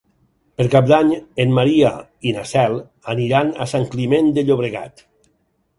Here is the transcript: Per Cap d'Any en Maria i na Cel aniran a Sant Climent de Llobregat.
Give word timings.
Per 0.61 0.65
Cap 0.75 0.87
d'Any 0.91 1.11
en 1.43 1.53
Maria 1.59 1.91
i 2.31 2.33
na 2.39 2.47
Cel 2.53 2.81
aniran 3.15 3.53
a 3.65 3.69
Sant 3.75 3.87
Climent 3.95 4.35
de 4.39 4.47
Llobregat. 4.49 5.11